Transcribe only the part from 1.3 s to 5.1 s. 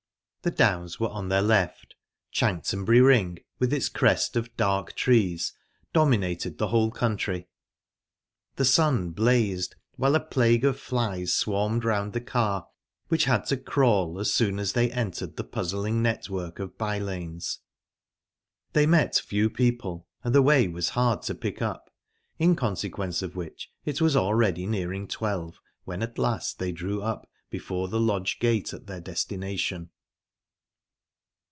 left. Chanctonbury Ring, with its crest of dark